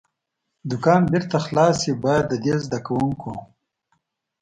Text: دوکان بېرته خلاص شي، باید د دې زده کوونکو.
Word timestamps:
دوکان 0.69 1.01
بېرته 1.11 1.37
خلاص 1.45 1.75
شي، 1.83 1.93
باید 2.03 2.25
د 2.29 2.33
دې 2.43 2.55
زده 2.65 2.79
کوونکو. 2.87 3.33